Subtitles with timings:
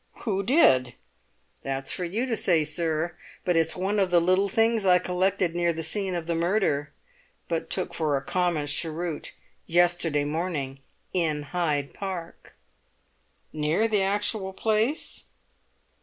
[0.21, 0.95] "Who did?"
[1.61, 3.13] "That's for you to say, sir;
[3.45, 6.91] but it's one of the little things I collected near the scene of the murder,
[7.47, 9.31] but took for a common cheroot,
[9.67, 10.79] yesterday morning
[11.13, 12.55] in Hyde Park."
[13.53, 15.25] "Near the actual place?"